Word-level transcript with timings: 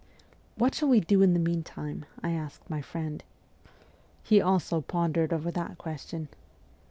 'What 0.57 0.73
shall 0.73 0.89
we 0.89 0.99
do 0.99 1.21
in 1.21 1.33
the 1.33 1.39
meantime?' 1.39 2.05
I 2.23 2.31
asked 2.31 2.67
my 2.67 2.81
friend. 2.81 3.23
He 4.23 4.41
also 4.41 4.81
pondered 4.81 5.31
over 5.31 5.51
that 5.51 5.77
question. 5.77 6.27